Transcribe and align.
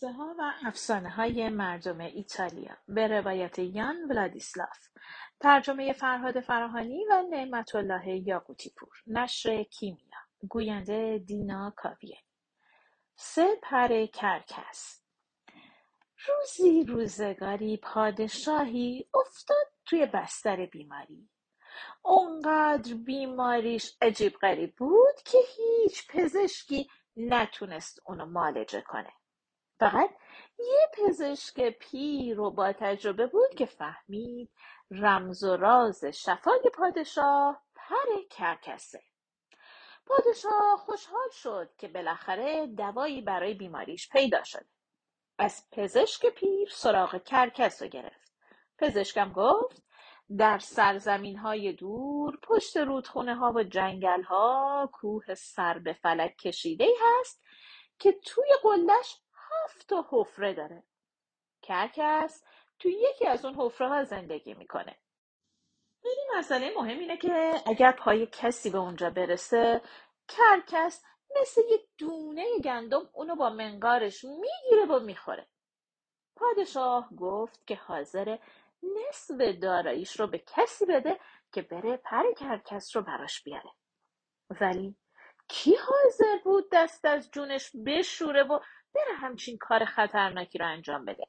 قصه 0.00 0.12
ها 0.12 0.34
و 0.38 0.52
افسانه 0.64 1.10
های 1.10 1.48
مردم 1.48 2.00
ایتالیا 2.00 2.76
به 2.88 3.08
روایت 3.08 3.58
یان 3.58 3.96
ولادیسلاف 4.10 4.78
ترجمه 5.40 5.92
فرهاد 5.92 6.40
فراهانی 6.40 7.04
و 7.10 7.22
نعمت 7.30 7.74
الله 7.74 8.08
یاقوتی 8.08 8.72
پور 8.76 8.92
نشر 9.06 9.62
کیمیا 9.62 10.18
گوینده 10.48 11.18
دینا 11.26 11.72
کاویه 11.76 12.18
سه 13.16 13.56
پر 13.62 14.06
کرکس. 14.06 15.02
روزی 16.26 16.84
روزگاری 16.84 17.76
پادشاهی 17.76 19.08
افتاد 19.14 19.66
توی 19.86 20.06
بستر 20.06 20.66
بیماری. 20.66 21.30
اونقدر 22.02 22.94
بیماریش 22.94 23.96
عجیب 24.02 24.32
غریب 24.32 24.76
بود 24.76 25.22
که 25.24 25.38
هیچ 25.56 26.06
پزشکی 26.10 26.88
نتونست 27.16 28.00
اونو 28.06 28.26
معالجه 28.26 28.80
کنه. 28.80 29.12
فقط 29.80 30.10
یه 30.58 30.88
پزشک 30.92 31.78
پیر 31.78 32.40
و 32.40 32.50
با 32.50 32.72
تجربه 32.72 33.26
بود 33.26 33.54
که 33.54 33.66
فهمید 33.66 34.50
رمز 34.90 35.44
و 35.44 35.56
راز 35.56 36.04
شفای 36.04 36.70
پادشاه 36.74 37.62
پر 37.74 38.22
کرکسه. 38.30 39.02
پادشاه 40.06 40.76
خوشحال 40.76 41.28
شد 41.32 41.70
که 41.78 41.88
بالاخره 41.88 42.66
دوایی 42.66 43.20
برای 43.20 43.54
بیماریش 43.54 44.08
پیدا 44.08 44.44
شده 44.44 44.66
از 45.38 45.70
پزشک 45.72 46.26
پیر 46.26 46.68
سراغ 46.72 47.24
کرکس 47.24 47.82
رو 47.82 47.88
گرفت. 47.88 48.32
پزشکم 48.78 49.32
گفت 49.32 49.82
در 50.38 50.58
سرزمین 50.58 51.38
های 51.38 51.72
دور 51.72 52.38
پشت 52.42 52.76
رودخونه 52.76 53.34
ها 53.34 53.52
و 53.52 53.62
جنگل 53.62 54.22
ها 54.22 54.90
کوه 54.92 55.34
سر 55.34 55.78
به 55.78 55.92
فلک 55.92 56.36
کشیده 56.36 56.88
هست 57.00 57.44
که 57.98 58.12
توی 58.12 58.48
قلش 58.62 59.20
هفت 59.70 59.88
تا 59.88 60.06
حفره 60.10 60.54
داره. 60.54 60.82
کرکس 61.62 62.44
توی 62.78 62.92
یکی 62.92 63.26
از 63.26 63.44
اون 63.44 63.54
حفره 63.54 63.88
ها 63.88 64.04
زندگی 64.04 64.54
می‌کنه. 64.54 64.96
ولی 66.04 66.38
مسئله 66.38 66.74
مهم 66.76 66.98
اینه 66.98 67.16
که 67.16 67.54
اگر 67.66 67.92
پای 67.92 68.26
کسی 68.26 68.70
به 68.70 68.78
اونجا 68.78 69.10
برسه 69.10 69.82
کرکس 70.28 71.04
مثل 71.40 71.60
یه 71.70 71.78
دونه 71.98 72.58
گندم 72.64 73.08
اونو 73.12 73.36
با 73.36 73.50
منقارش 73.50 74.24
می‌گیره 74.24 74.86
و 74.88 75.00
می‌خوره. 75.00 75.46
پادشاه 76.36 77.08
گفت 77.16 77.66
که 77.66 77.74
حاضر 77.74 78.38
نصف 78.82 79.40
داراییش 79.62 80.20
رو 80.20 80.26
به 80.26 80.38
کسی 80.38 80.86
بده 80.86 81.20
که 81.52 81.62
بره 81.62 81.96
پر 81.96 82.32
کرکس 82.32 82.96
رو 82.96 83.02
براش 83.02 83.42
بیاره. 83.42 83.70
ولی 84.60 84.96
کی 85.48 85.74
حاضر 85.76 86.38
بود 86.44 86.68
دست 86.72 87.04
از 87.04 87.30
جونش 87.30 87.70
بشوره 87.86 88.42
و 88.42 88.60
بره 88.94 89.14
همچین 89.16 89.58
کار 89.58 89.84
خطرناکی 89.84 90.58
رو 90.58 90.66
انجام 90.68 91.04
بده. 91.04 91.26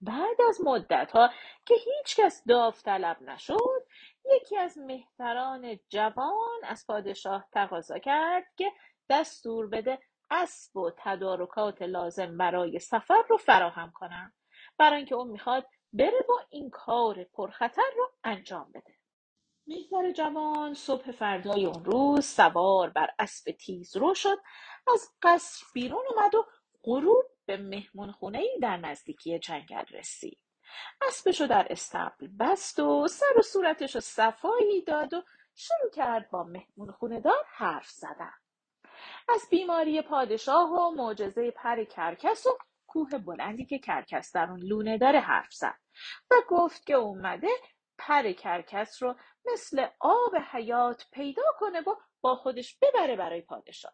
بعد 0.00 0.42
از 0.48 0.60
مدت 0.64 1.12
ها 1.12 1.30
که 1.66 1.74
هیچ 1.74 2.16
کس 2.20 2.44
داوطلب 2.48 3.22
نشد 3.22 3.86
یکی 4.34 4.58
از 4.58 4.78
مهتران 4.78 5.78
جوان 5.88 6.64
از 6.64 6.84
پادشاه 6.86 7.48
تقاضا 7.52 7.98
کرد 7.98 8.44
که 8.56 8.72
دستور 9.10 9.66
بده 9.66 9.98
اسب 10.30 10.76
و 10.76 10.90
تدارکات 10.98 11.82
لازم 11.82 12.36
برای 12.38 12.78
سفر 12.78 13.22
رو 13.28 13.36
فراهم 13.36 13.90
کنم 13.94 14.32
برای 14.78 14.96
اینکه 14.96 15.14
اون 15.14 15.28
می‌خواد 15.28 15.66
بره 15.92 16.24
با 16.28 16.40
این 16.50 16.70
کار 16.70 17.24
پرخطر 17.24 17.90
رو 17.96 18.10
انجام 18.24 18.72
بده. 18.74 18.96
مهتر 19.66 20.12
جوان 20.12 20.74
صبح 20.74 21.12
فردای 21.12 21.66
اون 21.66 21.84
روز 21.84 22.26
سوار 22.26 22.90
بر 22.90 23.10
اسب 23.18 23.50
تیز 23.52 23.96
رو 23.96 24.14
شد 24.14 24.38
از 24.92 25.10
قصر 25.22 25.66
بیرون 25.74 26.04
اومد 26.10 26.34
و 26.34 26.46
غروب 26.86 27.24
به 27.46 27.56
مهمون 27.56 28.12
خونه 28.12 28.44
در 28.62 28.76
نزدیکی 28.76 29.38
جنگل 29.38 29.84
رسید. 29.90 30.38
اسبشو 31.08 31.46
در 31.46 31.66
استبل 31.70 32.28
بست 32.40 32.78
و 32.78 33.08
سر 33.08 33.38
و 33.38 33.42
صورتش 33.42 33.94
رو 33.94 34.00
صفایی 34.00 34.82
داد 34.82 35.14
و 35.14 35.22
شروع 35.54 35.90
کرد 35.94 36.30
با 36.30 36.44
مهمون 36.44 36.92
خونه 36.92 37.20
دار 37.20 37.44
حرف 37.46 37.88
زدن. 37.88 38.32
از 39.28 39.42
بیماری 39.50 40.02
پادشاه 40.02 40.70
و 40.70 40.90
معجزه 40.90 41.50
پر 41.50 41.84
کرکس 41.84 42.46
و 42.46 42.58
کوه 42.86 43.18
بلندی 43.18 43.66
که 43.66 43.78
کرکس 43.78 44.32
در 44.32 44.50
اون 44.50 44.60
لونه 44.60 44.98
داره 44.98 45.20
حرف 45.20 45.52
زد 45.52 45.78
و 46.30 46.34
گفت 46.48 46.86
که 46.86 46.94
اومده 46.94 47.48
پر 47.98 48.32
کرکس 48.32 49.02
رو 49.02 49.16
مثل 49.52 49.86
آب 50.00 50.36
حیات 50.52 51.04
پیدا 51.12 51.42
کنه 51.58 51.80
و 51.80 51.94
با 52.20 52.36
خودش 52.36 52.78
ببره 52.82 53.16
برای 53.16 53.40
پادشاه. 53.40 53.92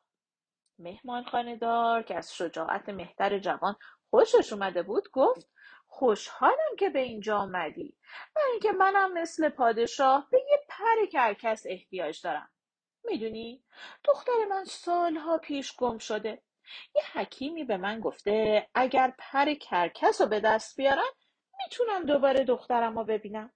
مهمان 0.83 1.59
دار 1.59 2.03
که 2.03 2.17
از 2.17 2.35
شجاعت 2.35 2.89
مهتر 2.89 3.39
جوان 3.39 3.77
خوشش 4.11 4.53
اومده 4.53 4.83
بود 4.83 5.11
گفت 5.11 5.49
خوشحالم 5.87 6.77
که 6.79 6.91
به 6.91 7.01
اینجا 7.01 7.39
آمدی 7.39 7.97
و 8.37 8.41
اینکه 8.51 8.73
منم 8.73 9.13
مثل 9.13 9.49
پادشاه 9.49 10.29
به 10.31 10.39
یه 10.51 10.59
پر 10.69 11.07
کرکس 11.07 11.63
احتیاج 11.67 12.23
دارم. 12.23 12.51
می‌دونی 13.05 13.65
دختر 14.05 14.33
من 14.51 14.65
سالها 14.65 15.39
پیش 15.39 15.77
گم 15.77 15.99
شده. 15.99 16.43
یه 16.95 17.03
حکیمی 17.13 17.65
به 17.65 17.77
من 17.77 18.01
گفته 18.01 18.67
اگر 18.75 19.15
پر 19.19 19.55
کرکس 19.55 20.21
رو 20.21 20.27
به 20.27 20.41
دست 20.41 20.77
بیارم 20.77 21.13
می‌تونم 21.65 22.07
دوباره 22.07 22.45
دخترم 22.45 22.99
رو 22.99 23.05
ببینم. 23.05 23.53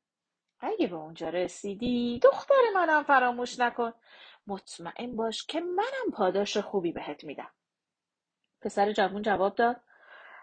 اگه 0.61 0.87
به 0.87 0.97
اونجا 0.97 1.29
رسیدی 1.29 2.21
دختر 2.23 2.55
منم 2.75 3.03
فراموش 3.03 3.59
نکن. 3.59 3.93
مطمئن 4.47 5.17
باش 5.17 5.47
که 5.47 5.61
منم 5.61 6.11
پاداش 6.13 6.57
خوبی 6.57 6.93
بهت 6.93 7.25
میدم. 7.25 7.51
پسر 8.61 8.93
جوون 8.93 9.23
جواب 9.23 9.55
داد 9.55 9.81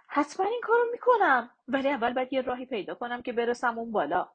حتما 0.08 0.46
این 0.46 0.62
کارو 0.64 0.92
می‌کنم 0.92 1.50
ولی 1.68 1.90
اول 1.90 2.14
باید 2.14 2.34
یه 2.34 2.42
راهی 2.42 2.66
پیدا 2.66 2.96
کنم 2.96 3.22
که 3.22 3.34
برسم 3.34 3.80
اون 3.80 3.92
بالا. 3.92 4.30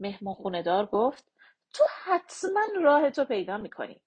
مهمون 0.00 0.34
خونه 0.34 0.62
دار 0.62 0.86
گفت 0.86 1.32
تو 1.74 1.84
حتما 2.04 2.60
راه 2.82 3.10
تو 3.10 3.24
پیدا 3.24 3.58
می‌کنی. 3.58 4.00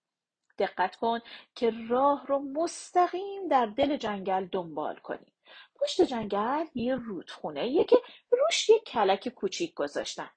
دقت 0.58 0.96
کن 0.96 1.20
که 1.56 1.74
راه 1.90 2.26
رو 2.28 2.40
مستقیم 2.40 3.48
در 3.48 3.66
دل 3.66 3.98
جنگل 3.98 4.46
دنبال 4.46 4.96
کنی. 4.96 5.34
پشت 5.76 6.02
جنگل 6.02 6.66
یه 6.76 6.96
رودخونه 6.96 7.68
یه 7.68 7.84
که 7.84 7.98
روش 8.32 8.70
یه 8.70 8.80
کلک 8.80 9.30
کوچیک 9.30 9.74
گذاشتن. 9.74 10.30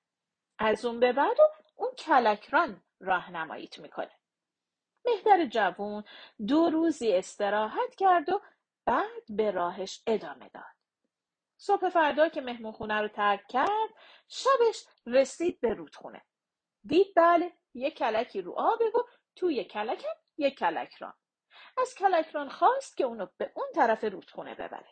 از 0.59 0.85
اون 0.85 1.01
به 1.01 1.13
بعد 1.13 1.37
اون 1.77 1.91
کلکران 1.99 2.83
راهنماییت 3.01 3.79
می‌کنه. 3.79 4.11
مهتر 5.07 5.47
جوون 5.47 6.05
دو 6.47 6.71
روزی 6.71 7.13
استراحت 7.13 7.95
کرد 7.97 8.29
و 8.29 8.41
بعد 8.87 9.23
به 9.29 9.51
راهش 9.51 10.03
ادامه 10.07 10.49
داد. 10.49 10.77
صبح 11.59 11.89
فردا 11.89 12.29
که 12.29 12.41
مهمون 12.41 12.73
خونه 12.73 13.01
رو 13.01 13.09
ترک 13.09 13.47
کرد 13.49 13.91
شبش 14.29 14.85
رسید 15.07 15.61
به 15.61 15.75
رودخونه. 15.75 16.23
دید 16.85 17.13
بله 17.17 17.53
یه 17.75 17.91
کلکی 17.91 18.43
رو 18.43 18.55
آبه 18.57 18.85
و 18.85 19.03
توی 19.37 19.65
کلکم 19.65 20.15
یه 20.37 20.51
کلکران. 20.51 21.15
از 21.79 21.95
کلکران 21.95 22.49
خواست 22.49 22.97
که 22.97 23.05
اونو 23.05 23.27
به 23.37 23.53
اون 23.55 23.67
طرف 23.75 24.05
رودخونه 24.05 24.55
ببره. 24.55 24.89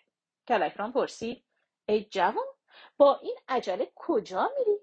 کلکران 0.48 0.92
پرسید 0.92 1.44
ای 1.88 2.04
جوان 2.04 2.46
با 2.96 3.19
این 3.22 3.36
عجله 3.48 3.92
کجا 3.94 4.50
میری؟ 4.58 4.78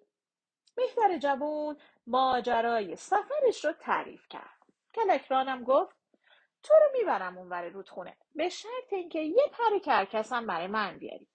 مهتر 0.78 1.18
جوون 1.18 1.78
ماجرای 2.08 2.96
سفرش 2.96 3.66
رو 3.66 3.74
تعریف 3.74 4.28
کرد. 4.30 4.61
کلکرانم 4.96 5.63
گفت 5.63 5.96
تو 6.63 6.74
رو 6.74 7.00
می‌برم 7.00 7.38
اونور 7.38 7.69
رودخونه. 7.69 8.18
به 8.35 8.50
شرط 8.50 8.94
اینکه 8.94 9.19
یه 9.19 9.52
پر 9.52 9.79
کرکسم 9.79 10.48
برای 10.48 10.68
من 10.68 10.98
بیاری. 10.98 11.27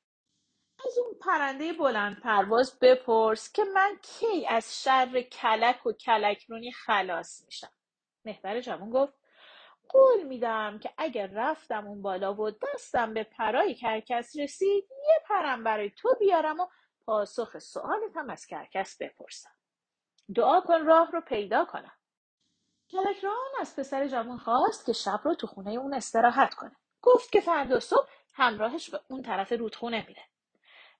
از 0.86 0.98
اون 0.98 1.14
پرنده 1.20 1.72
بلند 1.72 2.20
پرواز 2.20 2.78
بپرس 2.78 3.52
که 3.52 3.64
من 3.64 3.98
کی 4.02 4.46
از 4.46 4.82
شر 4.82 5.20
کلک 5.20 5.86
و 5.86 5.92
کلکرونی 5.92 6.72
خلاص 6.72 7.44
میشم. 7.44 7.72
مهتر 8.24 8.60
جوون 8.60 8.90
گفت 8.90 9.14
قول 9.88 10.22
میدم 10.22 10.78
که 10.78 10.90
اگر 10.98 11.26
رفتم 11.26 11.86
اون 11.86 12.02
بالا 12.02 12.34
و 12.34 12.50
دستم 12.50 13.14
به 13.14 13.24
پرای 13.24 13.74
کرکس 13.74 14.36
رسید 14.36 14.88
یه 15.06 15.20
پرم 15.28 15.64
برای 15.64 15.90
تو 15.90 16.16
بیارم 16.20 16.60
و 16.60 16.66
پاسخ 17.06 17.58
سوالت 17.58 18.16
هم 18.16 18.30
از 18.30 18.46
کرکس 18.46 19.02
بپرسم. 19.02 19.50
دعا 20.34 20.60
کن 20.60 20.86
راه 20.86 21.10
رو 21.10 21.20
پیدا 21.20 21.64
کنم. 21.64 21.95
کلکران 22.90 23.50
از 23.60 23.76
پسر 23.76 24.08
جوان 24.08 24.38
خواست 24.38 24.86
که 24.86 24.92
شب 24.92 25.20
رو 25.24 25.34
تو 25.34 25.46
خونه 25.46 25.70
اون 25.70 25.94
استراحت 25.94 26.54
کنه. 26.54 26.76
گفت 27.02 27.32
که 27.32 27.40
فردا 27.40 27.80
صبح 27.80 28.08
همراهش 28.32 28.90
به 28.90 29.00
اون 29.08 29.22
طرف 29.22 29.52
رودخونه 29.52 30.04
میره. 30.08 30.22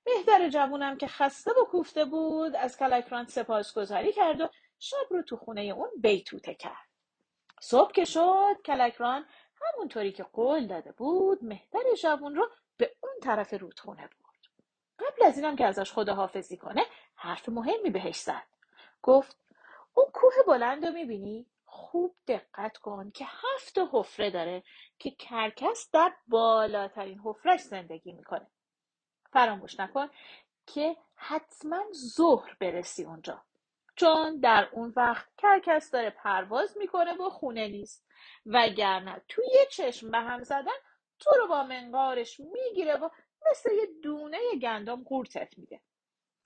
مهتر 0.07 0.49
جوونم 0.49 0.97
که 0.97 1.07
خسته 1.07 1.51
و 1.51 1.65
کوفته 1.65 2.05
بود 2.05 2.55
از 2.55 2.77
کلکران 2.77 3.25
سپاسگزاری 3.25 4.13
کرد 4.13 4.41
و 4.41 4.49
شب 4.79 5.07
رو 5.09 5.21
تو 5.21 5.37
خونه 5.37 5.61
اون 5.61 5.89
بیتوته 5.97 6.53
کرد. 6.53 6.87
صبح 7.61 7.91
که 7.91 8.05
شد 8.05 8.61
کلکران 8.65 9.25
همونطوری 9.61 10.11
که 10.11 10.23
قول 10.23 10.67
داده 10.67 10.91
بود 10.91 11.43
مهتر 11.43 11.93
جوون 12.01 12.35
رو 12.35 12.49
به 12.77 12.95
اون 13.01 13.13
طرف 13.23 13.53
رودخونه 13.53 14.01
برد. 14.01 14.17
قبل 14.99 15.25
از 15.25 15.37
اینم 15.37 15.55
که 15.55 15.65
ازش 15.65 15.91
خداحافظی 15.91 16.57
کنه 16.57 16.85
حرف 17.15 17.49
مهمی 17.49 17.89
بهش 17.89 18.17
زد. 18.17 18.47
گفت 19.01 19.37
اون 19.93 20.05
کوه 20.13 20.33
بلند 20.47 20.85
رو 20.85 20.91
می‌بینی؟ 20.91 21.45
خوب 21.77 22.15
دقت 22.27 22.77
کن 22.77 23.11
که 23.11 23.25
هفت 23.27 23.77
حفره 23.91 24.29
داره 24.29 24.63
که 24.99 25.11
کرکس 25.11 25.89
در 25.93 26.13
بالاترین 26.27 27.19
حفرش 27.19 27.61
زندگی 27.61 28.11
می‌کنه. 28.11 28.47
فراموش 29.31 29.79
نکن 29.79 30.09
که 30.67 30.97
حتما 31.15 31.83
ظهر 31.93 32.57
برسی 32.59 33.03
اونجا. 33.03 33.43
چون 33.95 34.39
در 34.39 34.69
اون 34.71 34.93
وقت 34.95 35.27
کرکس 35.37 35.91
داره 35.91 36.09
پرواز 36.09 36.77
می‌کنه 36.77 37.13
و 37.13 37.29
خونه 37.29 37.67
نیست. 37.67 38.07
وگرنه 38.45 39.21
توی 39.27 39.45
یه 39.45 39.65
چشم 39.71 40.11
به 40.11 40.17
هم 40.17 40.43
زدن 40.43 40.77
تو 41.19 41.29
رو 41.39 41.47
با 41.47 41.63
منقارش 41.63 42.39
می‌گیره 42.39 42.95
و 42.95 43.09
مثل 43.51 43.71
یه 43.71 43.87
دونه 44.03 44.37
گندم 44.61 45.03
قورتت 45.03 45.57
میده. 45.57 45.81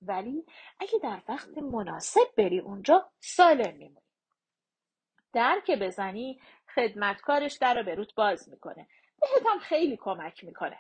ولی 0.02 0.46
اگه 0.80 1.00
در 1.04 1.22
وقت 1.28 1.58
مناسب 1.58 2.36
بری 2.38 2.60
اونجا 2.60 3.12
سالم 3.20 3.78
میمونی. 3.78 4.11
در 5.34 5.62
که 5.66 5.76
بزنی 5.76 6.42
خدمتکارش 6.76 7.58
در 7.58 7.76
رو 7.76 7.84
به 7.84 7.96
روت 7.96 8.16
باز 8.16 8.50
می‌کنه. 8.50 8.88
بهت 9.22 9.48
هم 9.54 9.60
خیلی 9.60 9.98
کمک 9.98 10.44
می‌کنه. 10.44 10.80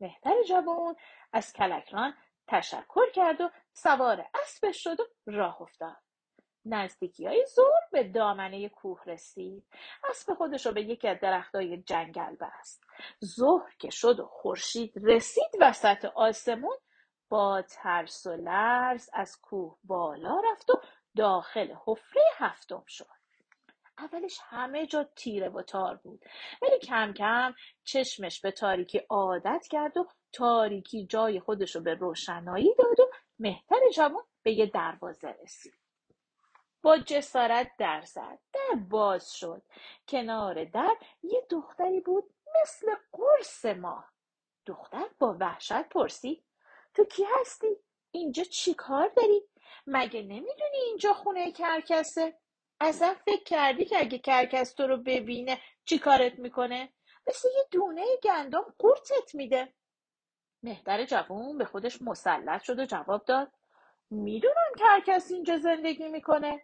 مهتر 0.00 0.42
جوان 0.48 0.96
از 1.32 1.52
کلکران 1.52 2.14
تشکر 2.46 3.10
کرد 3.14 3.40
و 3.40 3.50
سوار 3.72 4.26
اسبش 4.34 4.84
شد 4.84 5.00
و 5.00 5.04
راه 5.26 5.62
افتاد. 5.62 5.96
نزدیکی 6.64 7.26
های 7.26 7.46
زور 7.54 7.80
به 7.92 8.04
دامنه 8.04 8.68
کوه 8.68 9.02
رسید. 9.06 9.66
اسب 10.10 10.34
خودش 10.34 10.66
رو 10.66 10.72
به 10.72 10.82
یکی 10.82 11.08
از 11.08 11.20
درختای 11.20 11.82
جنگل 11.82 12.36
بست. 12.36 12.84
ظهر 13.24 13.74
که 13.78 13.90
شد 13.90 14.20
و 14.20 14.26
خورشید 14.26 14.92
رسید 15.02 15.50
وسط 15.60 16.04
آسمون 16.04 16.76
با 17.28 17.62
ترس 17.62 18.26
و 18.26 18.36
لرز 18.36 19.10
از 19.12 19.40
کوه 19.40 19.78
بالا 19.84 20.40
رفت 20.52 20.70
و 20.70 20.80
داخل 21.16 21.74
حفره 21.86 22.22
هفتم 22.36 22.84
شد. 22.88 23.21
اولش 24.02 24.38
همه 24.42 24.86
جا 24.86 25.04
تیره 25.16 25.48
و 25.48 25.62
تار 25.62 25.96
بود. 25.96 26.24
ولی 26.62 26.78
کم 26.78 27.12
کم 27.12 27.54
چشمش 27.84 28.40
به 28.40 28.50
تاریکی 28.50 28.98
عادت 28.98 29.66
کرد 29.70 29.96
و 29.96 30.06
تاریکی 30.32 31.06
جای 31.06 31.40
خودش 31.40 31.76
رو 31.76 31.82
به 31.82 31.94
روشنایی 31.94 32.74
داد 32.78 33.00
و 33.00 33.10
مهتر 33.38 33.80
جوان 33.94 34.24
به 34.42 34.52
یه 34.52 34.66
دروازه 34.66 35.36
رسید. 35.42 35.74
با 36.82 36.98
جسارت 36.98 37.70
در 37.78 38.00
زد. 38.00 38.38
در 38.52 38.80
باز 38.90 39.32
شد. 39.32 39.62
کنار 40.08 40.64
در 40.64 40.96
یه 41.22 41.46
دختری 41.50 42.00
بود 42.00 42.24
مثل 42.62 42.86
قرص 43.12 43.64
ماه 43.64 44.12
دختر 44.66 45.08
با 45.18 45.36
وحشت 45.40 45.88
پرسید. 45.88 46.44
تو 46.94 47.04
کی 47.04 47.24
هستی؟ 47.40 47.76
اینجا 48.10 48.44
چی 48.44 48.74
کار 48.74 49.08
داری؟ 49.16 49.42
مگه 49.86 50.22
نمی‌دونی 50.22 50.76
اینجا 50.86 51.12
خونه 51.12 51.52
کرکسه؟ 51.52 52.38
اصلا 52.84 53.14
فکر 53.14 53.42
کردی 53.42 53.84
که 53.84 54.00
اگه 54.00 54.18
کرکس 54.18 54.72
تو 54.72 54.86
رو 54.86 54.96
ببینه 54.96 55.58
چی 55.84 55.98
کارت 55.98 56.38
می‌کنه؟ 56.38 56.92
مثل 57.26 57.48
یه 57.56 57.64
دونه 57.70 58.04
گندم 58.22 58.64
قورتت 58.78 59.34
میده. 59.34 59.72
مهتر 60.62 61.04
جوون 61.04 61.58
به 61.58 61.64
خودش 61.64 62.02
مسلط 62.02 62.62
شد 62.62 62.78
و 62.78 62.84
جواب 62.84 63.24
داد. 63.24 63.52
می‌دونم 64.10 64.72
کرکس 64.78 65.30
اینجا 65.30 65.56
زندگی 65.56 66.08
می‌کنه 66.08 66.62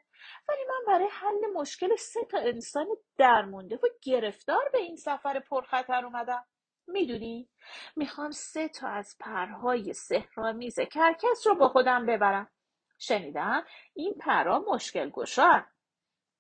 ولی 0.48 0.64
من 0.68 0.92
برای 0.92 1.08
حل 1.10 1.52
مشکل 1.54 1.96
سه 1.96 2.24
تا 2.24 2.38
انسان 2.38 2.86
درمونده 3.18 3.76
و 3.76 3.86
گرفتار 4.02 4.68
به 4.72 4.78
این 4.78 4.96
سفر 4.96 5.40
پرخطر 5.40 6.04
اومدم. 6.04 6.44
می‌دونی؟ 6.86 7.48
می‌خوام 7.96 8.30
سه 8.30 8.68
تا 8.68 8.88
از 8.88 9.16
پرهای 9.20 9.92
سهرامیز 9.92 10.80
کرکس 10.80 11.46
رو 11.46 11.54
با 11.54 11.68
خودم 11.68 12.06
ببرم. 12.06 12.50
شنیدم؟ 12.98 13.64
این 13.94 14.14
پرها 14.14 14.64
مشکل 14.68 15.10
گشا 15.10 15.66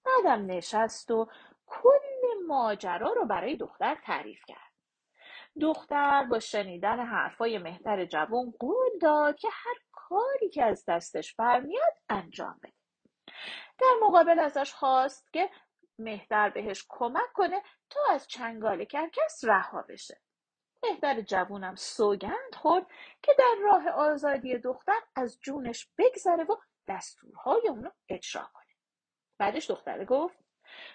بعدم 0.08 0.46
نشست 0.46 1.10
و 1.10 1.28
کل 1.66 2.46
ماجرا 2.46 3.12
رو 3.12 3.26
برای 3.26 3.56
دختر 3.56 3.94
تعریف 4.04 4.44
کرد. 4.46 4.72
دختر 5.60 6.24
با 6.24 6.38
شنیدن 6.38 7.06
حرفای 7.06 7.58
مهتر 7.58 8.04
جوان 8.04 8.54
قول 8.58 8.98
داد 9.00 9.36
که 9.36 9.48
هر 9.52 9.74
کاری 9.92 10.50
که 10.50 10.64
از 10.64 10.84
دستش 10.88 11.34
برمیاد 11.34 11.92
انجام 12.08 12.60
بده. 12.62 12.72
در 13.78 13.94
مقابل 14.02 14.38
ازش 14.38 14.74
خواست 14.74 15.32
که 15.32 15.50
مهتر 15.98 16.50
بهش 16.50 16.86
کمک 16.88 17.32
کنه 17.34 17.62
تا 17.90 18.00
از 18.10 18.28
چنگال 18.28 18.84
کرکس 18.84 19.44
رها 19.44 19.82
بشه. 19.82 20.20
مهتر 20.82 21.20
جوونم 21.20 21.74
سوگند 21.74 22.54
خورد 22.54 22.86
که 23.22 23.32
در 23.38 23.54
راه 23.62 23.88
آزادی 23.88 24.58
دختر 24.58 25.00
از 25.16 25.38
جونش 25.40 25.88
بگذره 25.98 26.44
و 26.44 26.56
دستورهای 26.88 27.68
اونو 27.68 27.90
اجرا 28.08 28.50
کنه. 28.54 28.67
بعدش 29.38 29.70
دختره 29.70 30.04
گفت 30.04 30.38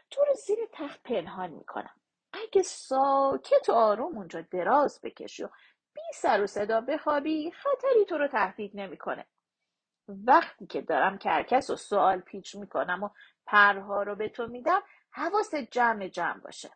تو 0.09 0.25
رو 0.25 0.33
زیر 0.33 0.57
تخت 0.71 1.03
پنهان 1.03 1.49
می‌کنم. 1.49 1.95
اگه 2.33 2.61
ساکت 2.61 3.69
و 3.69 3.71
آروم 3.73 4.17
اونجا 4.17 4.41
دراز 4.41 4.99
بکشی 5.03 5.43
و 5.43 5.49
بی 5.93 6.01
سر 6.13 6.43
و 6.43 6.47
صدا 6.47 6.81
بخوابی 6.81 7.51
خطری 7.51 8.05
تو 8.09 8.17
رو 8.17 8.27
تهدید 8.27 8.71
نمی‌کنه. 8.73 9.25
وقتی 10.07 10.67
که 10.67 10.81
دارم 10.81 11.17
کرکس 11.17 11.69
و 11.69 11.75
سوال 11.75 12.19
پیچ 12.19 12.55
می‌کنم 12.55 13.03
و 13.03 13.09
پرها 13.45 14.03
رو 14.03 14.15
به 14.15 14.29
تو 14.29 14.47
میدم 14.47 14.83
حواست 15.11 15.55
جمع 15.55 16.07
جمع 16.07 16.39
باشه. 16.39 16.71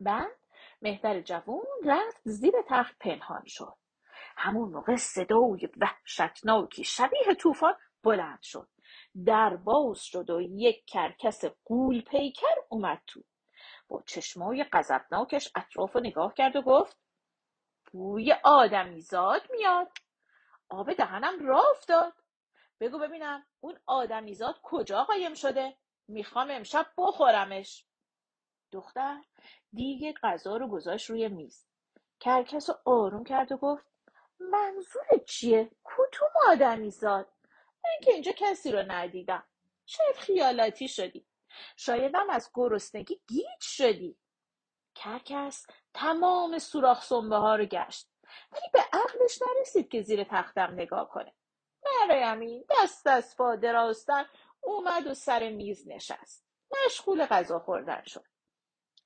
بعد 0.00 0.38
مهتر 0.82 1.20
جوون 1.20 1.64
رفت 1.86 2.20
زیر 2.24 2.54
تخت 2.68 2.98
پنهان 2.98 3.42
شد. 3.46 3.74
همون 4.36 4.68
موقع 4.68 4.96
صدای 4.96 5.68
وحشتناکی 5.80 6.84
شبیه 6.84 7.34
طوفان 7.38 7.74
بلند 8.02 8.42
شد. 8.42 8.68
در 9.26 9.56
باز 9.56 10.00
شد 10.00 10.30
و 10.30 10.40
یک 10.40 10.84
کرکس 10.86 11.44
قول 11.64 12.00
پیکر 12.00 12.54
اومد 12.68 13.02
تو. 13.06 13.22
با 13.88 14.02
چشمای 14.06 14.64
غضبناکش 14.72 15.52
اطراف 15.54 15.92
رو 15.92 16.00
نگاه 16.00 16.34
کرد 16.34 16.56
و 16.56 16.62
گفت 16.62 16.96
بوی 17.92 18.34
آدمیزاد 18.44 19.42
میاد. 19.50 19.88
آب 20.68 20.92
دهنم 20.92 21.46
را 21.46 21.62
افتاد. 21.70 22.12
بگو 22.80 22.98
ببینم 22.98 23.46
اون 23.60 23.78
آدمیزاد 23.86 24.60
کجا 24.62 25.04
قایم 25.04 25.34
شده؟ 25.34 25.76
می‌خوام 26.08 26.50
امشب 26.50 26.86
بخورمش. 26.98 27.86
دختر 28.72 29.16
دیگه 29.72 30.14
غذا 30.22 30.56
رو 30.56 30.68
گذاشت 30.68 31.10
روی 31.10 31.28
میز. 31.28 31.66
کرکس 32.20 32.70
رو 32.70 32.76
آروم 32.84 33.24
کرد 33.24 33.52
و 33.52 33.56
گفت 33.56 33.86
منظور 34.40 35.06
چیه؟ 35.26 35.70
کدوم 35.84 36.30
آدمیزاد 36.48 37.28
من 37.88 38.00
که 38.04 38.12
اینجا 38.12 38.32
کسی 38.32 38.72
رو 38.72 38.82
ندیدم. 38.88 39.44
شاید 39.86 40.16
خیالاتی 40.16 40.88
شدی؟ 40.88 41.26
شایدم 41.76 42.30
از 42.30 42.50
گرسنگی 42.54 43.20
گیج 43.28 43.60
شدی. 43.60 44.18
کرکس 44.94 45.66
تمام 45.94 46.58
سوراخ 46.58 47.04
سنبه 47.04 47.36
ها 47.36 47.56
رو 47.56 47.64
گشت. 47.64 48.08
ولی 48.52 48.66
به 48.72 48.80
عقلش 48.92 49.42
نرسید 49.42 49.88
که 49.88 50.02
زیر 50.02 50.24
تختم 50.24 50.72
نگاه 50.72 51.08
کنه. 51.08 51.34
همین 52.10 52.64
دست 52.70 53.06
از 53.06 53.36
پا 53.36 53.56
دراستن 53.56 54.26
اومد 54.60 55.06
و 55.06 55.14
سر 55.14 55.50
میز 55.50 55.88
نشست. 55.88 56.46
مشغول 56.86 57.26
غذا 57.26 57.58
خوردن 57.58 58.02
شد. 58.02 58.24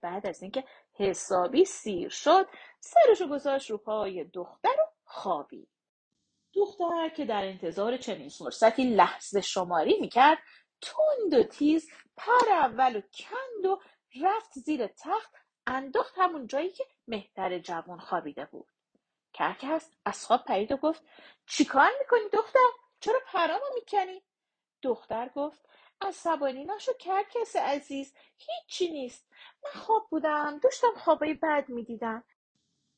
بعد 0.00 0.26
از 0.26 0.42
اینکه 0.42 0.64
حسابی 0.92 1.64
سیر 1.64 2.08
شد 2.08 2.48
سرشو 2.80 3.28
گذاشت 3.28 3.70
رو 3.70 3.78
پای 3.78 4.24
دختر 4.24 4.68
و 4.68 4.92
خوابید. 5.04 5.71
دختر 6.54 7.08
که 7.08 7.24
در 7.24 7.44
انتظار 7.44 7.96
چنین 7.96 8.28
فرصتی 8.28 8.84
لحظه 8.84 9.40
شماری 9.40 10.00
می‌کرد 10.00 10.38
تند 10.80 11.34
و 11.40 11.42
تیز 11.42 11.90
پر 12.16 12.48
اول 12.50 12.96
و 12.96 13.00
کند 13.00 13.66
و 13.66 13.80
رفت 14.22 14.52
زیر 14.58 14.86
تخت 14.86 15.34
انداخت 15.66 16.14
همون 16.16 16.46
جایی 16.46 16.70
که 16.70 16.84
مهتر 17.08 17.58
جوان 17.58 17.98
خوابیده 17.98 18.44
بود. 18.44 18.68
کرکس 19.32 19.90
از 20.04 20.26
خواب 20.26 20.44
پرید 20.44 20.72
و 20.72 20.76
گفت 20.76 21.02
چیکار 21.46 21.90
می‌کنی 22.00 22.28
دختر؟ 22.32 22.68
چرا 23.00 23.20
پرامو 23.26 23.64
می‌کنی؟ 23.74 24.22
دختر 24.82 25.28
گفت 25.28 25.60
عصبانی 26.00 26.64
نشو 26.64 26.92
کرکس 26.92 27.56
عزیز 27.56 28.14
هیچی 28.36 28.92
نیست. 28.92 29.28
من 29.64 29.80
خواب 29.80 30.06
بودم 30.10 30.58
داشتم 30.58 30.92
خوابای 30.96 31.34
بد 31.34 31.64
می‌دیدم. 31.68 32.24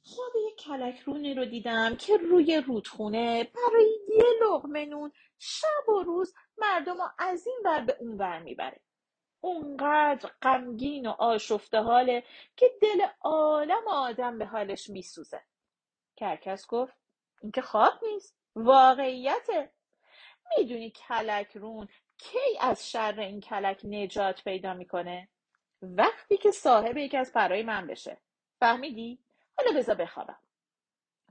خواب 0.07 0.33
یک 0.37 0.57
کلک 0.57 1.01
رونی 1.01 1.35
رو 1.35 1.45
دیدم 1.45 1.97
که 1.97 2.17
روی 2.17 2.63
رودخونه 2.67 3.45
برای 3.45 3.99
یه 4.09 4.25
لغمه 4.43 4.85
نون 4.85 5.13
شب 5.39 5.89
و 5.89 6.03
روز 6.03 6.35
مردم 6.59 6.97
رو 6.97 7.09
از 7.19 7.47
این 7.47 7.61
بر 7.65 7.81
به 7.81 7.97
اون 8.01 8.17
بر 8.17 8.39
می‌بره. 8.39 8.81
اونقدر 9.41 10.31
غمگین 10.43 11.07
و 11.07 11.11
آشفته 11.11 11.79
حاله 11.79 12.25
که 12.57 12.67
دل 12.83 13.07
عالم 13.21 13.89
آدم 13.89 14.39
به 14.39 14.47
حالش 14.47 14.91
میسوزه. 14.91 15.43
کرکس 16.17 16.67
گفت 16.67 16.97
این 17.43 17.53
که 17.53 17.63
خواب 17.63 17.93
نیست. 18.03 18.37
واقعیته. 18.57 19.71
می‌دونی 20.59 20.91
کلک 20.91 21.57
رون 21.57 21.89
کی 22.19 22.59
از 22.61 22.91
شر 22.91 23.21
این 23.21 23.41
کلک 23.41 23.81
نجات 23.85 24.45
پیدا 24.45 24.75
می‌کنه؟ 24.75 25.29
وقتی 25.83 26.37
که 26.37 26.51
صاحب 26.51 26.97
یکی 26.97 27.17
از 27.17 27.33
پرهای 27.33 27.63
من 27.63 27.87
بشه. 27.87 28.21
فهمیدی؟ 28.61 29.19
حالا 29.59 29.79
بذار 29.79 29.97
بخوابم. 29.97 30.39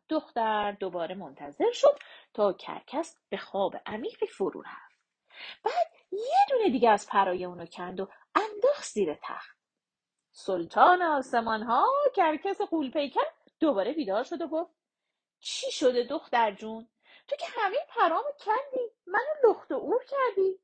دختر 0.09 0.71
دوباره 0.71 1.15
منتظر 1.15 1.71
شد 1.71 1.99
تا 2.33 2.53
کرکس 2.53 3.17
به 3.29 3.37
خواب 3.37 3.75
عمیقی 3.85 4.27
فرو 4.27 4.61
رفت. 4.61 4.97
بعد 5.63 5.91
یه 6.11 6.45
دونه 6.49 6.69
دیگه 6.69 6.89
از 6.89 7.07
پرای 7.07 7.45
اونو 7.45 7.65
کند 7.65 7.99
و 7.99 8.07
انداخت 8.35 8.83
زیر 8.83 9.13
تخت. 9.21 9.57
سلطان 10.31 11.01
آسمان 11.01 11.63
ها 11.63 11.87
کرکس 12.15 12.61
قولپیکر 12.61 13.25
دوباره 13.59 13.93
بیدار 13.93 14.23
شد 14.23 14.41
و 14.41 14.47
گفت 14.47 14.73
چی 15.39 15.71
شده 15.71 16.03
دختر 16.03 16.51
جون؟ 16.51 16.87
تو 17.27 17.35
که 17.35 17.45
همه 17.49 17.77
پرامو 17.89 18.31
کندی 18.45 18.91
منو 19.07 19.49
لخت 19.51 19.71
و 19.71 19.75
اور 19.75 20.05
کردی. 20.05 20.59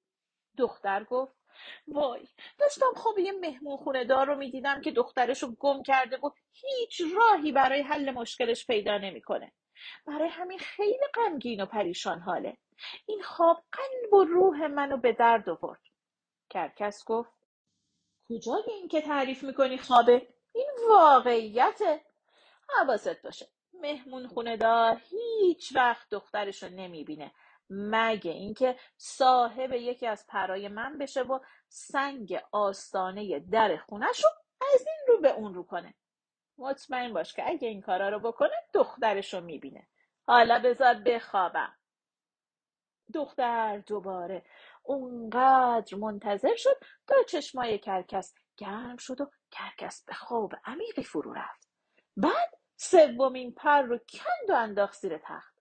دختر 0.57 1.03
گفت 1.03 1.38
وای 1.87 2.27
داشتم 2.57 2.93
خواب 2.95 3.19
یه 3.19 3.31
مهمون 3.31 3.77
خونه 3.77 4.03
دار 4.03 4.27
رو 4.27 4.35
می‌دیدم 4.35 4.81
که 4.81 4.91
دخترشو 4.91 5.55
گم 5.55 5.83
کرده 5.83 6.17
و 6.17 6.29
هیچ 6.51 7.01
راهی 7.15 7.51
برای 7.51 7.81
حل 7.81 8.11
مشکلش 8.11 8.67
پیدا 8.67 8.97
نمی‌کنه. 8.97 9.51
برای 10.05 10.29
همین 10.29 10.59
خیلی 10.59 11.05
غمگین 11.13 11.61
و 11.61 11.65
پریشان 11.65 12.19
حاله. 12.19 12.57
این 13.05 13.21
خواب 13.21 13.63
قلب 13.71 14.13
و 14.13 14.23
روح 14.23 14.67
منو 14.67 14.97
به 14.97 15.13
درد 15.13 15.49
آورد. 15.49 15.81
کرکس 16.49 17.05
گفت 17.05 17.31
کجای 18.29 18.63
این 18.67 18.87
که 18.87 19.01
تعریف 19.01 19.43
می‌کنی 19.43 19.77
خوابه؟ 19.77 20.27
این 20.53 20.69
واقعیته. 20.89 22.01
حواست 22.69 23.21
باشه. 23.21 23.47
مهمون 23.73 24.27
خونه 24.27 24.57
دار 24.57 25.01
هیچ 25.09 25.75
وقت 25.75 26.09
دخترش 26.09 26.63
رو 26.63 26.69
نمی‌بینه. 26.69 27.31
مگه 27.69 28.31
اینکه 28.31 28.75
صاحب 28.97 29.73
یکی 29.73 30.07
از 30.07 30.27
پرای 30.27 30.67
من 30.67 30.97
بشه 30.97 31.21
و 31.21 31.39
سنگ 31.67 32.39
آستانه 32.51 33.39
در 33.39 33.77
خونش 33.77 34.23
رو 34.23 34.29
از 34.73 34.85
این 34.88 35.05
رو 35.07 35.21
به 35.21 35.29
اون 35.29 35.53
رو 35.53 35.63
کنه؟ 35.63 35.93
مطمئن 36.57 37.13
باش 37.13 37.33
که 37.33 37.49
اگه 37.49 37.67
این 37.67 37.81
کارا 37.81 38.09
رو 38.09 38.19
بکنه 38.19 38.55
دخترش 38.73 39.33
رو 39.33 39.41
می‌بینه. 39.41 39.88
حالا 40.27 40.59
بذار 40.59 40.93
بخوابم. 40.93 41.75
دختر 43.13 43.77
دوباره 43.77 44.45
اونقدر 44.83 45.97
منتظر 45.97 46.55
شد 46.55 46.77
تا 47.07 47.15
چشمای 47.27 47.79
کرکس 47.79 48.33
گرم 48.57 48.97
شد 48.97 49.21
و 49.21 49.31
کرکس 49.51 50.05
به 50.05 50.13
خواب 50.13 50.53
عمیقی 50.65 51.03
فرو 51.03 51.33
رفت. 51.33 51.69
بعد 52.17 52.57
سومین 52.75 53.53
پر 53.53 53.81
رو 53.81 53.97
کند 53.97 54.49
و 54.49 54.53
انداخت 54.53 54.99
زیر 54.99 55.17
تخت. 55.17 55.59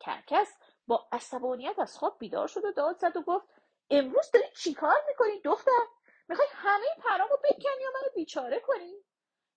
کرکس 0.00 0.56
با 0.90 1.08
عصبانیت 1.12 1.78
از 1.78 1.98
خواب 1.98 2.18
بیدار 2.18 2.46
شد 2.46 2.64
و 2.64 2.72
داد 2.72 2.98
زد 2.98 3.16
و 3.16 3.22
گفت 3.22 3.46
امروز 3.90 4.30
داری 4.34 4.46
چیکار 4.56 4.96
می‌کنی 5.08 5.40
دختر؟ 5.40 5.86
می‌خوای 6.28 6.48
همه 6.54 6.86
پرامو 6.98 7.36
بکنی 7.44 7.84
و 7.86 7.90
منو 7.94 8.14
بیچاره 8.14 8.60
کنی؟ 8.60 8.94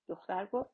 دختر 0.09 0.45
گفت 0.45 0.69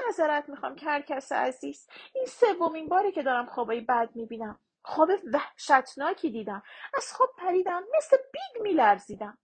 معذرت 0.00 0.48
می‌خوام 0.48 0.76
کرکس 0.76 1.32
عزیز. 1.32 1.86
این 2.14 2.26
سومین 2.26 2.88
باره 2.88 3.12
که 3.12 3.22
دارم 3.22 3.46
خوابای 3.46 3.80
بد 3.80 4.10
می‌بینم. 4.14 4.60
خواب 4.84 5.10
وحشتناکی 5.32 6.30
دیدم. 6.30 6.62
از 6.94 7.12
خواب 7.12 7.30
پریدم 7.38 7.84
مثل 7.96 8.16
بید 8.16 8.62
میلرزیدم. 8.62 9.38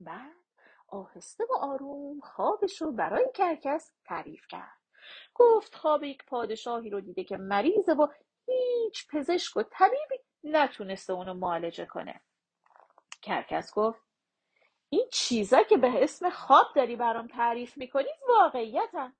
بعد 0.00 0.36
آهسته 0.88 1.44
و 1.44 1.54
آروم 1.56 2.20
خوابش 2.20 2.82
رو 2.82 2.92
برای 2.92 3.32
کرکس 3.34 3.92
تعریف 4.04 4.46
کرد. 4.46 4.78
گفت 5.34 5.74
خواب 5.74 6.04
یک 6.04 6.24
پادشاهی 6.24 6.90
رو 6.90 7.00
دیده 7.00 7.24
که 7.24 7.36
مریضه 7.36 7.92
و 7.92 8.08
هیچ 8.46 9.06
پزشک 9.10 9.56
و 9.56 9.62
طبیبی 9.62 10.18
نتونسته 10.44 11.12
اونو 11.12 11.34
معالجه 11.34 11.86
کنه. 11.86 12.20
کرکس 13.22 13.74
گفت 13.74 14.02
این 14.88 15.08
چیزا 15.12 15.62
که 15.62 15.76
به 15.76 16.02
اسم 16.02 16.30
خواب 16.30 16.66
داری 16.76 16.96
برام 16.96 17.26
تعریف 17.26 17.76
می‌کنی 17.76 18.08
واقعیتن. 18.28 19.12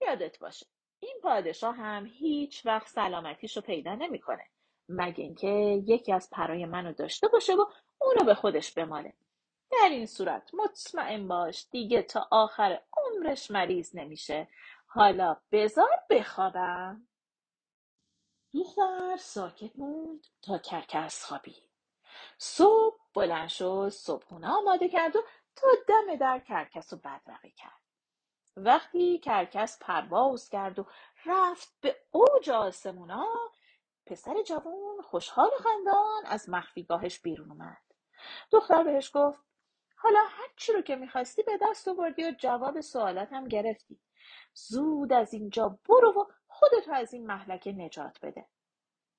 یادت 0.00 0.38
باشه 0.38 0.66
این 1.00 1.20
پادشاه 1.22 1.76
هم 1.76 2.06
هیچ 2.06 2.66
وقت 2.66 2.88
سلامتیشو 2.88 3.60
پیدا 3.60 3.94
نمی‌کنه 3.94 4.46
مگه 4.88 5.24
اینکه 5.24 5.82
یکی 5.86 6.12
از 6.12 6.30
پرای 6.32 6.66
منو 6.66 6.92
داشته 6.92 7.28
باشه 7.28 7.54
و 7.54 7.64
اونو 7.98 8.24
به 8.24 8.34
خودش 8.34 8.72
بماله. 8.72 9.14
در 9.70 9.88
این 9.90 10.06
صورت 10.06 10.50
مطمئن 10.54 11.28
باش 11.28 11.66
دیگه 11.70 12.02
تا 12.02 12.28
آخر 12.30 12.80
عمرش 12.96 13.50
مریض 13.50 13.96
نمیشه. 13.96 14.48
حالا 14.86 15.36
بذار 15.52 15.90
بخوابم. 16.10 17.07
دختر 18.54 19.16
ساکت 19.16 19.76
موند 19.76 20.26
تا 20.42 20.58
کرکس 20.58 21.24
خوابید. 21.24 21.62
صبح 22.38 22.96
بلند 23.14 23.48
شد 23.48 23.88
صبحونه 23.88 24.48
آماده 24.48 24.88
کرد 24.88 25.16
و 25.16 25.22
تا 25.56 25.66
دم 25.88 26.16
در 26.16 26.38
کرکس 26.38 26.92
رو 26.92 26.98
بدرقه 26.98 27.50
کرد. 27.50 27.82
وقتی 28.56 29.18
کرکس 29.18 29.78
پرواز 29.80 30.48
کرد 30.48 30.78
و 30.78 30.86
رفت 31.26 31.72
به 31.80 31.96
اوج 32.10 32.50
آسمونا 32.50 33.26
پسر 34.06 34.42
جوان 34.42 35.02
خوشحال 35.02 35.48
و 35.48 35.62
خندان 35.62 36.26
از 36.26 36.48
مخفیگاهش 36.48 37.18
بیرون 37.20 37.50
اومد. 37.50 37.82
دختر 38.50 38.82
بهش 38.82 39.10
گفت 39.14 39.38
حالا 39.96 40.20
هر 40.28 40.48
چی 40.56 40.72
رو 40.72 40.82
که 40.82 40.96
می‌خواستی 40.96 41.42
به 41.42 41.58
دست 41.62 41.88
آوردی 41.88 42.24
و 42.24 42.32
جواب 42.38 42.80
سوالات 42.80 43.32
هم 43.32 43.48
گرفتی. 43.48 44.00
زود 44.54 45.12
از 45.12 45.34
اینجا 45.34 45.78
برو 45.88 46.12
و 46.12 46.24
خودتو 46.58 46.92
از 46.92 47.14
این 47.14 47.26
محلکه 47.26 47.72
نجات 47.72 48.18
بده. 48.22 48.46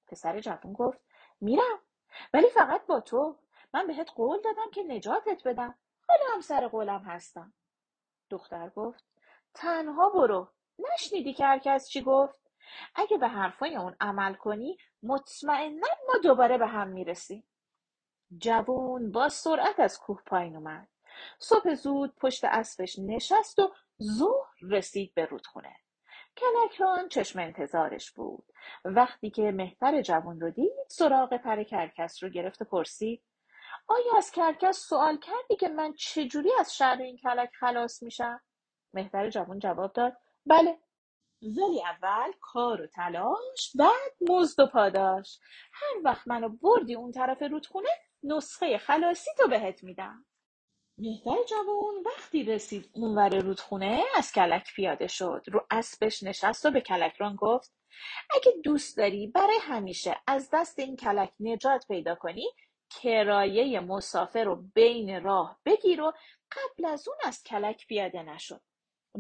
پسر 0.07 0.39
جوان 0.39 0.73
گفت 0.73 0.99
میرم. 1.41 1.79
ولی 2.33 2.49
فقط 2.49 2.85
با 2.85 2.99
تو. 2.99 3.39
من 3.73 3.87
بهت 3.87 4.11
قول 4.15 4.41
دادم 4.41 4.71
که 4.73 4.83
نجاتت 4.83 5.47
بدم. 5.47 5.75
حالا 6.07 6.33
هم 6.33 6.41
سر 6.41 6.67
قولم 6.67 7.01
هستم. 7.01 7.53
دختر 8.29 8.69
گفت 8.69 9.05
تنها 9.53 10.09
برو. 10.09 10.51
نشنیدی 10.79 11.33
که 11.33 11.45
هرکس 11.45 11.89
چی 11.89 12.01
گفت؟ 12.01 12.39
اگه 12.95 13.17
به 13.17 13.27
حرفای 13.27 13.75
اون 13.75 13.95
عمل 14.01 14.33
کنی 14.33 14.77
مطمئنا 15.03 15.87
ما 16.07 16.13
دوباره 16.23 16.57
به 16.57 16.67
هم 16.67 16.87
می‌رسیم. 16.87 17.43
جوون 18.37 19.11
با 19.11 19.29
سرعت 19.29 19.79
از 19.79 19.99
کوه 19.99 20.21
پایین 20.25 20.55
اومد. 20.55 20.87
صبح 21.39 21.73
زود 21.73 22.15
پشت 22.15 22.43
اسبش 22.43 22.99
نشست 22.99 23.59
و 23.59 23.73
ظهر 24.03 24.55
رسید 24.61 25.13
به 25.13 25.25
رودخونه. 25.25 25.75
کلکران 26.37 27.09
چشم 27.09 27.39
انتظارش 27.39 28.11
بود. 28.11 28.45
وقتی 28.85 29.29
که 29.29 29.51
مهتر 29.51 30.01
جوان 30.01 30.39
رو 30.39 30.51
دید 30.51 30.73
سراغ 30.89 31.37
پر 31.37 31.63
کرکس 31.63 32.23
رو 32.23 32.29
گرفت 32.29 32.61
و 32.61 32.65
پرسید 32.65 33.23
آیا 33.87 34.17
از 34.17 34.31
کرکس 34.31 34.77
سوال 34.77 35.17
کردی 35.17 35.55
که 35.59 35.69
من 35.69 35.93
چجوری 35.93 36.51
از 36.59 36.75
شر 36.75 36.97
این 36.99 37.17
کلک 37.17 37.49
خلاص 37.59 38.03
میشم؟ 38.03 38.41
مهتر 38.93 39.29
جوان 39.29 39.59
جواب 39.59 39.93
داد 39.93 40.17
بله. 40.45 40.79
ولی 41.41 41.83
اول 41.85 42.31
کار 42.41 42.81
و 42.81 42.87
تلاش 42.87 43.75
بعد 43.79 44.29
مزد 44.29 44.59
و 44.59 44.67
پاداش. 44.67 45.39
هر 45.73 46.01
وقت 46.03 46.27
منو 46.27 46.49
بردی 46.49 46.95
اون 46.95 47.11
طرف 47.11 47.41
رودخونه 47.43 47.89
نسخه 48.23 48.77
خلاصی 48.77 49.31
تو 49.37 49.47
بهت 49.47 49.83
میدم. 49.83 50.25
مهتر 51.01 51.43
جوان 51.49 52.03
وقتی 52.05 52.43
رسید 52.43 52.89
اونور 52.93 53.39
رودخونه 53.39 54.03
از 54.17 54.31
کلک 54.31 54.73
پیاده 54.75 55.07
شد. 55.07 55.43
رو 55.47 55.65
اسبش 55.71 56.23
نشست 56.23 56.65
و 56.65 56.71
به 56.71 56.81
کلکران 56.81 57.35
گفت 57.35 57.73
اگه 58.35 58.51
دوست 58.63 58.97
داری 58.97 59.27
برای 59.27 59.57
همیشه 59.61 60.15
از 60.27 60.49
دست 60.53 60.79
این 60.79 60.95
کلک 60.95 61.31
نجات 61.39 61.87
پیدا 61.87 62.15
کنی 62.15 62.49
کرایه 62.89 63.79
مسافر 63.79 64.43
رو 64.43 64.63
بین 64.73 65.23
راه 65.23 65.59
بگیر 65.65 66.01
و 66.01 66.13
قبل 66.51 66.85
از 66.85 67.07
اون 67.07 67.17
از 67.23 67.43
کلک 67.43 67.87
پیاده 67.87 68.23
نشد 68.23 68.61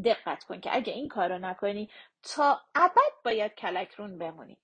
دقت 0.05 0.43
کن 0.43 0.61
که 0.61 0.75
اگه 0.75 0.93
این 0.93 1.07
کارو 1.07 1.39
نکنی 1.39 1.89
تا 2.23 2.61
ابد 2.75 3.13
باید 3.25 3.55
کلکرون 3.55 4.17
بمونی. 4.17 4.57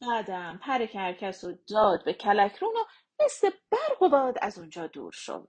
بعدم 0.00 0.60
پر 0.62 0.86
کرکس 0.86 1.44
و 1.44 1.52
داد 1.68 2.04
به 2.04 2.12
کلکرون 2.12 2.72
و 2.72 2.84
مثل 3.24 3.50
برق 3.70 4.02
و 4.02 4.08
باد 4.08 4.38
از 4.42 4.58
اونجا 4.58 4.86
دور 4.86 5.12
شد. 5.12 5.48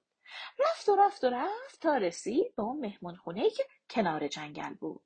رفت 0.59 0.89
و 0.89 0.95
رفت 0.95 1.23
و 1.23 1.29
رفت 1.29 1.81
تا 1.81 1.97
رسید 1.97 2.55
به 2.55 2.63
اون 2.63 2.79
مهمون 2.79 3.15
خونه 3.15 3.49
که 3.49 3.63
کنار 3.89 4.27
جنگل 4.27 4.73
بود. 4.73 5.03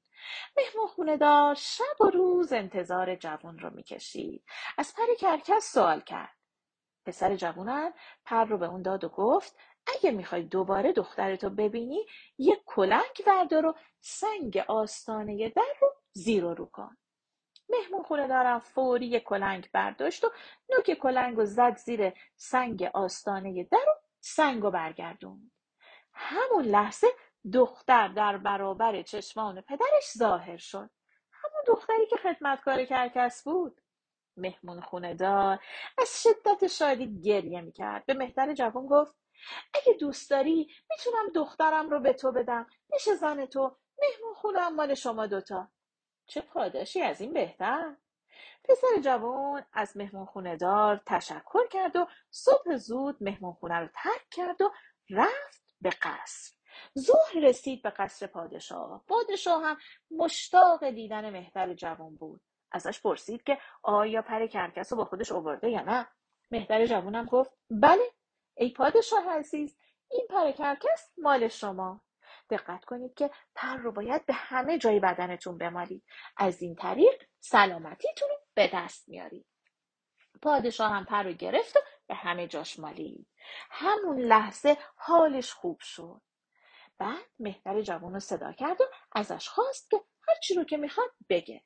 مهمون 0.58 0.88
خونه 0.88 1.18
دار 1.18 1.56
شب 1.56 2.02
و 2.02 2.10
روز 2.10 2.54
انتظار 2.54 3.16
جوون 3.16 3.60
رو 3.60 3.70
می‌کشید. 3.70 4.44
از 4.78 4.94
پر 4.96 5.16
کرکس 5.20 5.74
سوال 5.74 6.02
کرد. 6.02 6.38
پسر 7.06 7.36
جوونم 7.36 7.94
پر 8.26 8.46
رو 8.46 8.58
به 8.58 8.66
اون 8.66 8.82
داد 8.82 9.04
و 9.04 9.10
گفت 9.10 9.56
اگه 9.88 10.12
می‌خوای 10.12 10.44
دوباره 10.44 10.94
دخترتو 10.94 11.50
ببینی 11.50 12.06
یه 12.38 12.62
کلنگ 12.66 13.24
بردار 13.26 13.66
و 13.66 13.76
سنگ 14.02 14.58
آستانه 14.68 15.50
در 15.50 15.74
رو 15.82 15.94
زیر 16.12 16.46
و 16.46 16.54
رو 16.54 16.66
کن. 16.66 16.98
مهمون 17.70 18.04
خونه 18.04 18.28
دارم 18.28 18.60
فوری 18.60 19.08
یه 19.08 19.20
کلنگ 19.20 19.70
برداشت 19.74 20.24
و 20.24 20.32
نوک 20.70 20.94
کلنگ 20.94 21.40
و 21.40 21.46
زد 21.46 21.76
زیر 21.76 22.14
سنگ 22.36 22.84
آستانه 22.94 23.64
در 23.64 23.78
و 23.78 24.07
سنگ 24.22 24.64
و 24.64 24.72
برگردوند. 24.72 25.52
همون 26.14 26.66
لحظه 26.66 27.08
دختر 27.54 28.08
در 28.08 28.38
برابر 28.38 29.02
چشمان 29.02 29.62
پدرش 29.62 30.12
ظاهر 30.18 30.58
شد. 30.58 30.90
همون 31.32 31.64
دختری 31.68 32.06
که 32.08 32.18
خدمتکار 32.18 32.86
کرکس 32.86 33.44
بود. 33.44 33.82
مهمون 34.38 34.82
خونه 34.82 35.14
دار 35.14 35.60
از 35.98 36.24
شدت 36.24 36.68
شادی 36.68 37.22
گریه 37.22 37.62
می‌کرد. 37.62 38.06
به 38.06 38.14
مهتر 38.14 38.54
جوان 38.54 38.88
گفت 38.88 39.16
اگه 39.74 39.94
دوست 40.00 40.30
داری 40.30 40.72
می‌تونم 40.90 41.30
دخترم 41.36 41.90
رو 41.90 42.00
به 42.00 42.14
تو 42.14 42.32
بدم. 42.32 42.68
میشه 42.90 43.16
زن 43.16 43.46
تو 43.46 43.78
مهمون 44.02 44.34
خونه 44.34 44.70
مال 44.70 44.94
شما 44.94 45.28
دوتا. 45.28 45.68
چه 46.26 46.42
پاداشی 46.42 47.02
از 47.02 47.22
این 47.22 47.34
بهتر! 47.34 47.96
پسر 48.68 49.02
جوان 49.04 49.66
از 49.74 49.98
مهمون 49.98 50.26
خونه 50.26 50.58
دار 50.58 51.02
تشکر 51.06 51.68
کرد 51.72 51.96
و 51.96 52.08
صبح 52.32 52.76
زود 52.76 53.18
مهمون 53.22 53.54
خونه 53.54 53.80
رو 53.80 53.88
ترک 53.96 54.30
کرد 54.32 54.62
و 54.62 54.72
رفت 55.10 55.76
به 55.82 55.90
قصر. 55.90 56.58
ظهر 57.00 57.42
رسید 57.44 57.82
به 57.84 57.90
قصر 57.90 58.28
پادشاه. 58.28 59.04
پادشاه 59.08 59.64
هم 59.64 59.78
مشتاق 60.12 60.90
دیدن 60.90 61.30
مهتر 61.30 61.74
جوان 61.74 62.16
بود. 62.16 62.42
ازش 62.72 63.02
پرسید 63.02 63.44
که 63.44 63.58
آیا 63.84 64.22
پر 64.22 64.48
کرکس 64.48 64.92
رو 64.92 64.98
با 64.98 65.06
خودش 65.06 65.32
آورده 65.32 65.70
یا 65.70 65.82
نه. 65.82 66.08
مهتر 66.52 66.86
جوانم 66.86 67.26
گفت 67.26 67.52
بله 67.70 68.12
ای 68.58 68.70
پادشاه 68.74 69.30
عزیز 69.30 69.78
این 70.12 70.28
پر 70.30 70.52
کرکس 70.52 71.14
مال 71.18 71.48
شما. 71.48 72.02
دقت 72.50 72.86
کنید 72.86 73.14
که 73.14 73.30
پر 73.56 73.78
رو 73.78 73.92
باید 73.92 74.26
به 74.26 74.34
همه 74.34 74.78
جای 74.78 75.00
بدنتون 75.00 75.58
بمالید. 75.58 76.04
از 76.38 76.62
این 76.62 76.76
طریق 76.76 77.24
سلامتیتون 77.40 78.30
به 78.58 78.70
دست 78.74 79.10
میارید 79.10 79.46
پادشاه 80.42 80.92
هم 80.92 81.06
پر 81.06 81.24
رو 81.24 81.32
گرفت 81.32 81.78
و 81.78 81.80
به 82.08 82.16
همه 82.16 82.48
جاش 82.48 82.80
مالید. 82.80 83.28
همون 83.70 84.20
لحظه 84.20 84.78
حالش 84.96 85.54
خوب 85.54 85.80
شد. 85.80 86.22
بعد 86.98 87.26
مهتر 87.40 87.82
جوان 87.82 88.14
رو 88.14 88.20
صدا 88.20 88.52
کرد 88.54 88.82
و 88.82 88.86
ازش 89.12 89.50
خواست 89.50 89.90
که 89.90 90.02
هرچی 90.28 90.54
رو 90.56 90.64
که 90.64 90.78
می‌خواد 90.78 91.10
بگه. 91.30 91.64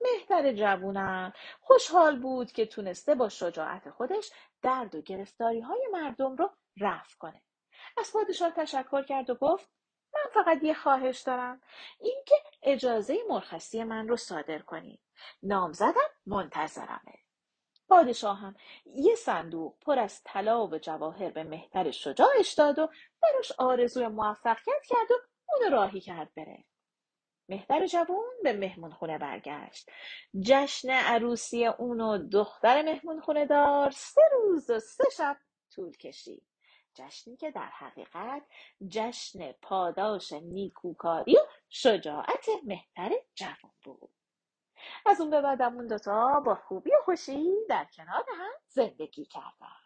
مهتر 0.00 0.52
جوونم 0.52 1.32
خوشحال 1.60 2.18
بود 2.18 2.52
که 2.52 2.66
تونسته 2.66 3.14
با 3.14 3.28
شجاعت 3.28 3.90
خودش 3.90 4.30
درد 4.62 4.94
و 4.94 5.02
گرفتاری 5.02 5.60
های 5.60 5.88
مردم 5.92 6.36
رو 6.36 6.50
رفع 6.80 7.16
کنه. 7.18 7.42
از 7.98 8.12
پادشاه 8.12 8.50
تشکر 8.50 9.02
کرد 9.02 9.30
و 9.30 9.34
گفت 9.34 9.70
من 10.14 10.30
فقط 10.34 10.62
یه 10.62 10.74
خواهش 10.74 11.20
دارم 11.20 11.60
اینکه 12.00 12.34
اجازه 12.62 13.18
مرخصی 13.28 13.84
من 13.84 14.08
رو 14.08 14.16
صادر 14.16 14.58
کنید. 14.58 15.05
نامزدم 15.42 16.10
منتظرمه. 16.26 17.18
پادشاه 17.88 18.38
هم 18.38 18.56
یه 18.86 19.14
صندوق 19.14 19.78
پر 19.80 19.98
از 19.98 20.22
طلا 20.24 20.66
و 20.66 20.78
جواهر 20.78 21.30
به 21.30 21.44
مهتر 21.44 21.90
شجاعش 21.90 22.54
داد 22.54 22.78
و 22.78 22.88
براش 23.22 23.52
آرزوی 23.58 24.08
موفقیت 24.08 24.82
کرد 24.88 25.10
و 25.10 25.14
اونو 25.48 25.76
راهی 25.76 26.00
کرد 26.00 26.34
بره. 26.34 26.64
مهتر 27.48 27.86
جوون 27.86 28.34
به 28.42 28.52
مهمون 28.52 28.92
خونه 28.92 29.18
برگشت. 29.18 29.90
جشن 30.40 30.90
عروسی 30.90 31.66
اون 31.66 32.00
و 32.00 32.28
دختر 32.28 32.82
مهمون 32.82 33.20
خونه 33.20 33.46
دار 33.46 33.90
سه 33.90 34.20
روز 34.32 34.70
و 34.70 34.78
سه 34.78 35.04
شب 35.16 35.36
طول 35.74 35.96
کشید. 35.96 36.46
جشنی 36.94 37.36
که 37.36 37.50
در 37.50 37.68
حقیقت 37.72 38.42
جشن 38.88 39.52
پاداش 39.52 40.32
نیکوکاری 40.32 41.36
و 41.36 41.40
شجاعت 41.68 42.46
مهتر 42.64 43.10
جوان 43.34 43.72
بود. 43.84 44.15
از 45.06 45.20
اون 45.20 45.30
به 45.30 45.40
بعد 45.40 45.62
اون 45.62 45.86
دوتا 45.86 46.40
با 46.40 46.54
خوبی 46.54 46.90
و 46.90 47.04
خوشی 47.04 47.54
در 47.68 47.86
کنار 47.96 48.24
هم 48.38 48.52
زندگی 48.68 49.24
کردن. 49.24 49.85